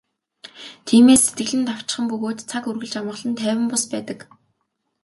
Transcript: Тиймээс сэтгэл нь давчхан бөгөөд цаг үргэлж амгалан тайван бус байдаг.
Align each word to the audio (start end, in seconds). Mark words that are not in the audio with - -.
Тиймээс 0.85 1.21
сэтгэл 1.25 1.53
нь 1.57 1.67
давчхан 1.67 2.05
бөгөөд 2.09 2.39
цаг 2.49 2.63
үргэлж 2.69 2.93
амгалан 2.97 3.33
тайван 3.39 3.61
бус 3.71 3.83
байдаг. 3.93 4.19